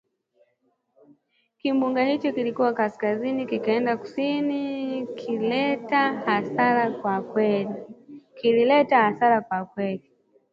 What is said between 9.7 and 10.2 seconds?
kweli